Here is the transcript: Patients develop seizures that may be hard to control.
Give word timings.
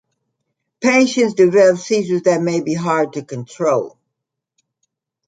Patients 0.81 1.35
develop 1.35 1.77
seizures 1.77 2.23
that 2.23 2.41
may 2.41 2.59
be 2.61 2.73
hard 2.73 3.13
to 3.13 3.23
control. 3.23 3.99